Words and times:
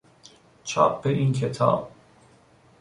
چاپ 0.63 1.07
این 1.07 1.31
کتاب 1.33 1.91